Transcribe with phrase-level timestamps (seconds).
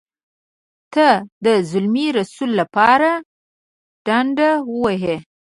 [0.93, 1.07] ته
[1.45, 3.09] د زلمي رسول لپاره
[4.05, 4.49] ډنډه
[4.81, 5.17] وهې.